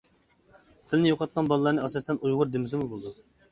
[0.93, 3.17] تىلىنى يوقاتقان بالىلارنى ئاساسەن ئۇيغۇر دېمىسىمۇ بولىدۇ.